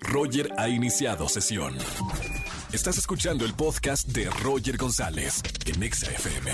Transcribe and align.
Roger 0.00 0.50
ha 0.56 0.68
iniciado 0.68 1.28
sesión. 1.28 1.76
Estás 2.72 2.98
escuchando 2.98 3.44
el 3.44 3.54
podcast 3.54 4.08
de 4.08 4.28
Roger 4.42 4.76
González 4.76 5.42
en 5.66 5.82
Exa 5.82 6.10
FM. 6.10 6.52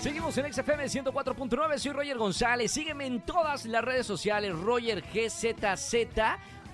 Seguimos 0.00 0.38
en 0.38 0.52
XFM 0.52 0.84
104.9, 0.84 1.78
soy 1.78 1.92
Roger 1.92 2.18
González. 2.18 2.70
Sígueme 2.70 3.06
en 3.06 3.20
todas 3.22 3.66
las 3.66 3.84
redes 3.84 4.06
sociales, 4.06 4.56
Roger 4.56 5.02
GZZ 5.02 5.94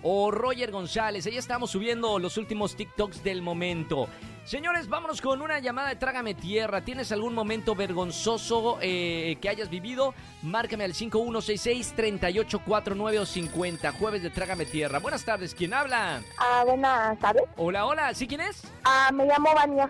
o 0.03 0.31
Roger 0.31 0.71
González. 0.71 1.27
Ahí 1.27 1.37
estamos 1.37 1.71
subiendo 1.71 2.19
los 2.19 2.37
últimos 2.37 2.77
TikToks 2.77 3.25
del 3.25 3.43
momento. 3.43 4.09
Señores, 4.45 4.89
vámonos 4.89 5.21
con 5.21 5.41
una 5.41 5.61
llamada 5.61 5.91
de 5.91 5.97
Trágame 5.97 6.35
Tierra. 6.35 6.81
¿Tienes 6.81 7.13
algún 7.13 7.33
momento 7.33 7.77
vergonzoso 7.77 8.79
eh, 8.83 9.37
que 9.41 9.49
hayas 9.49 9.71
vivido? 9.71 10.15
Márcame 10.43 10.83
al 10.83 10.95
5166-3849 10.95 13.21
o 13.21 13.27
50. 13.27 13.93
Jueves 13.93 14.25
de 14.25 14.31
Trágame 14.31 14.67
Tierra. 14.67 14.99
Buenas 14.99 15.25
tardes, 15.25 15.55
¿quién 15.55 15.73
habla? 15.73 16.21
Ah, 16.39 16.65
buenas 16.67 17.17
tardes. 17.21 17.45
Hola, 17.57 17.87
hola, 17.87 18.13
¿sí 18.15 18.27
quién 18.27 18.41
es? 18.41 18.65
Ah, 18.83 19.11
me 19.13 19.27
llamo 19.27 19.55
Vania. 19.55 19.89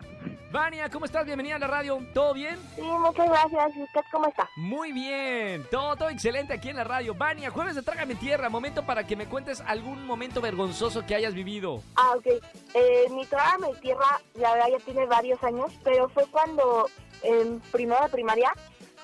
Vania, 0.53 0.91
¿cómo 0.91 1.07
estás? 1.07 1.25
Bienvenida 1.25 1.57
a 1.57 1.59
la 1.59 1.67
radio. 1.67 1.99
¿Todo 2.13 2.35
bien? 2.35 2.59
Sí, 2.77 2.83
muchas 2.83 3.27
gracias. 3.27 3.75
¿Y 3.75 3.83
usted 3.85 4.01
cómo 4.11 4.27
está? 4.29 4.47
Muy 4.57 4.93
bien, 4.93 5.65
todo, 5.71 5.97
todo 5.97 6.11
excelente 6.11 6.53
aquí 6.53 6.69
en 6.69 6.77
la 6.77 6.85
radio. 6.85 7.15
Vania, 7.15 7.51
jueves 7.51 7.75
de 7.75 7.81
Trágame 7.83 8.17
Tierra, 8.17 8.51
momento 8.51 8.85
para 8.85 9.05
que 9.05 9.17
me 9.17 9.27
cuentes 9.27 9.63
algún 9.63 10.05
momento 10.05 10.43
vergonzoso 10.43 11.07
que 11.07 11.15
hayas 11.15 11.33
vivido. 11.33 11.83
Ah, 11.97 12.13
ok. 12.17 12.27
Eh, 12.75 13.07
mi 13.11 13.25
Trágame 13.25 13.69
Tierra, 13.81 14.21
la 14.35 14.53
verdad, 14.53 14.69
ya 14.73 14.79
tiene 14.85 15.07
varios 15.07 15.43
años, 15.43 15.73
pero 15.83 16.11
fue 16.11 16.27
cuando 16.27 16.87
en 17.23 17.61
primero 17.73 18.03
de 18.05 18.11
primaria 18.11 18.53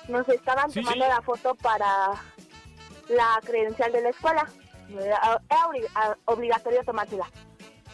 nos 0.07 0.29
estaban 0.29 0.69
Sí, 0.69 0.81
tomando 0.83 1.05
sí. 1.05 1.09
la 1.11 1.21
foto 1.23 1.55
para 1.55 2.11
la 3.09 3.39
credencial 3.43 3.91
de 3.91 4.01
la 4.03 4.09
escuela. 4.09 4.47
Era 4.91 5.41
era 5.49 5.61
obli- 5.67 6.17
obligatorio 6.25 6.83
tomársela. 6.83 7.25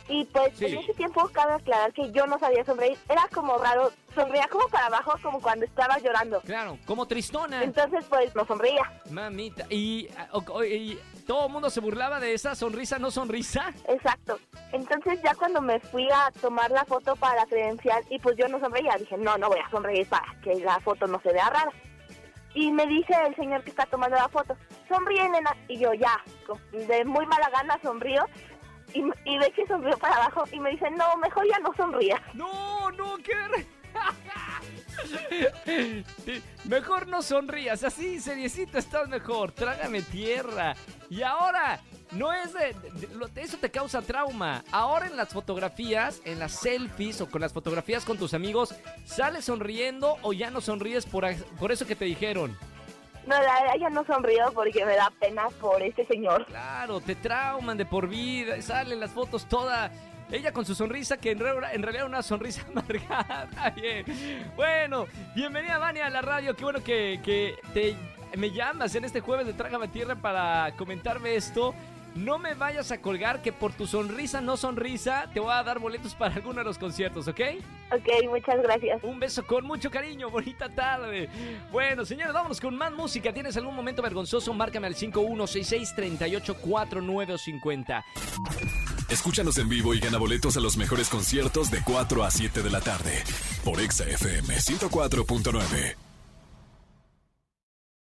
Y 0.08 0.24
pues 0.26 0.56
Sí. 0.58 0.66
en 0.68 0.78
ese 0.78 0.94
tiempo 0.94 1.28
cabe 1.34 1.54
aclarar 1.54 1.92
que 1.92 2.12
yo 2.12 2.28
no 2.28 2.38
sabía 2.38 2.64
sonreír. 2.64 2.96
Era 3.10 3.28
como 3.34 3.58
raro, 3.58 3.92
sonreía 4.14 4.48
como 4.50 4.68
para 4.68 4.86
abajo, 4.86 5.14
como 5.24 5.42
cuando 5.42 5.66
estaba 5.66 5.98
llorando. 5.98 6.42
Claro, 6.42 6.78
como 6.86 7.08
tristona. 7.08 7.64
Entonces 7.64 8.06
pues 8.08 8.36
no 8.36 8.46
sonreía. 8.46 8.84
Mamita, 9.10 9.66
y, 9.70 10.08
o- 10.32 10.64
y 10.64 11.00
todo 11.26 11.48
el 11.48 11.52
mundo 11.52 11.72
se 11.72 11.80
burlaba 11.80 12.20
de 12.20 12.34
esa 12.36 12.54
sonrisa, 12.54 13.00
no 13.00 13.10
sonrisa. 13.10 13.74
Exacto. 13.88 14.38
Entonces 14.74 15.20
ya 15.24 15.34
cuando 15.34 15.60
me 15.60 15.80
fui 15.80 16.08
a 16.12 16.32
tomar 16.40 16.70
la 16.70 16.86
foto 16.86 17.16
para 17.16 17.38
la 17.38 17.46
credencial 17.48 18.04
y 18.12 18.20
pues 18.20 18.36
yo 18.38 18.48
no 18.48 18.60
sonreía, 18.60 18.96
dije, 19.00 19.18
no, 19.18 19.38
no 19.40 19.48
voy 19.50 19.60
a 19.60 19.70
sonreír 19.72 20.08
para 20.08 20.26
que 20.44 20.54
la 20.56 20.80
foto 20.82 21.08
no 21.08 21.20
se 21.22 21.34
vea 21.34 21.50
rara. 21.50 21.72
Y 22.54 22.72
me 22.72 22.86
dice 22.88 23.14
el 23.28 23.36
señor 23.36 23.64
que 23.64 23.72
está 23.72 23.86
tomando 23.86 24.16
la 24.16 24.30
foto, 24.30 24.56
sonríe 24.88 25.28
nena. 25.28 25.54
Y 25.68 25.78
yo 25.78 25.94
ya, 25.94 26.24
de 26.72 27.04
muy 27.04 27.26
mala 27.26 27.50
gana 27.50 27.78
sonrío 27.82 28.24
y, 28.96 29.30
y 29.30 29.38
ve 29.38 29.52
que 29.52 29.68
sonrío 29.68 29.98
para 29.98 30.16
abajo 30.16 30.46
y 30.52 30.60
me 30.60 30.72
dice, 30.72 30.90
no, 30.92 31.18
mejor 31.18 31.46
ya 31.48 31.60
no 31.60 31.74
sonría. 31.76 32.22
No, 32.34 32.92
no, 32.92 33.18
qué... 33.18 33.34
Mejor 36.66 37.08
no 37.08 37.22
sonrías, 37.22 37.84
así, 37.84 38.20
seriecito, 38.20 38.78
estás 38.78 39.08
mejor. 39.08 39.52
Trágame 39.52 40.02
tierra. 40.02 40.76
Y 41.10 41.22
ahora, 41.22 41.82
no 42.12 42.34
es 42.34 42.54
de, 42.54 42.76
Eso 43.36 43.58
te 43.58 43.70
causa 43.70 44.02
trauma. 44.02 44.64
Ahora 44.72 45.08
en 45.08 45.16
las 45.16 45.30
fotografías, 45.30 46.22
en 46.26 46.40
las 46.40 46.54
selfies 46.54 47.22
o 47.22 47.30
con 47.30 47.42
las 47.42 47.54
fotografías 47.54 48.06
con 48.06 48.18
tus 48.18 48.34
amigos, 48.34 48.76
¿sales 49.06 49.46
sonriendo 49.46 50.18
o 50.22 50.34
ya 50.34 50.50
no 50.50 50.62
sonríes 50.62 51.06
por, 51.06 51.26
por 51.60 51.72
eso 51.72 51.86
que 51.86 51.96
te 51.96 52.06
dijeron? 52.06 52.58
No, 53.28 53.42
la 53.42 53.62
verdad 53.74 53.90
no 53.92 54.06
sonrío 54.06 54.52
porque 54.54 54.86
me 54.86 54.96
da 54.96 55.12
pena 55.20 55.50
por 55.60 55.82
este 55.82 56.06
señor. 56.06 56.46
Claro, 56.46 57.00
te 57.00 57.16
trauman 57.16 57.78
de 57.78 57.86
por 57.86 58.08
vida. 58.08 58.62
Salen 58.62 59.00
las 59.00 59.12
fotos 59.12 59.46
toda. 59.46 59.92
Ella 60.32 60.52
con 60.52 60.66
su 60.66 60.74
sonrisa, 60.74 61.18
que 61.18 61.32
en, 61.32 61.40
re- 61.40 61.52
en 61.52 61.82
realidad 61.84 61.94
era 61.96 62.06
una 62.06 62.24
sonrisa 62.24 62.66
amargada. 62.70 63.48
Bien. 63.76 64.06
Bueno, 64.56 65.06
bienvenida, 65.36 65.78
Vania, 65.78 66.08
a 66.08 66.10
la 66.10 66.22
radio. 66.22 66.56
Qué 66.56 66.64
bueno 66.64 66.84
que, 66.84 67.20
que 67.24 67.56
te, 67.74 67.96
me 68.38 68.52
llamas 68.52 68.96
en 68.96 69.06
este 69.06 69.22
jueves 69.22 69.46
de 69.46 69.54
Trágame 69.54 69.88
Tierra 69.88 70.16
para 70.16 70.72
comentarme 70.78 71.36
esto. 71.36 71.74
No 72.16 72.40
me 72.40 72.54
vayas 72.54 72.92
a 72.92 73.02
colgar 73.02 73.42
que 73.42 73.52
por 73.52 73.74
tu 73.74 73.86
sonrisa, 73.86 74.40
no 74.40 74.56
sonrisa, 74.56 75.30
te 75.34 75.42
voy 75.42 75.52
a 75.52 75.62
dar 75.64 75.80
boletos 75.80 76.16
para 76.16 76.36
alguno 76.36 76.60
de 76.60 76.64
los 76.64 76.78
conciertos, 76.78 77.28
¿ok? 77.28 77.42
Ok, 77.92 78.08
muchas 78.30 78.64
gracias. 78.64 79.04
Un 79.04 79.20
beso 79.20 79.46
con 79.46 79.66
mucho 79.66 79.92
cariño, 79.92 80.30
bonita 80.30 80.70
tarde. 80.70 81.30
Bueno, 81.74 82.06
señores, 82.06 82.34
vámonos 82.34 82.62
con 82.62 82.78
más 82.78 82.94
música. 82.94 83.34
¿Tienes 83.34 83.58
algún 83.58 83.76
momento 83.76 84.02
vergonzoso? 84.02 84.54
Márcame 84.54 84.88
al 84.88 84.96
5166-3849 84.96 87.34
o 87.34 87.38
50. 87.38 88.06
Escúchanos 89.10 89.58
en 89.58 89.68
vivo 89.68 89.94
y 89.94 90.00
gana 90.00 90.18
boletos 90.18 90.56
a 90.56 90.62
los 90.62 90.78
mejores 90.78 91.10
conciertos 91.10 91.70
de 91.70 91.82
4 91.84 92.24
a 92.24 92.32
7 92.32 92.64
de 92.64 92.70
la 92.70 92.80
tarde 92.80 93.26
por 93.66 93.82
Exa 93.82 94.06
FM 94.06 94.56
104.9. 94.56 96.05